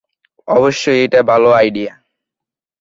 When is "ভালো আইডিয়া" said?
1.29-1.93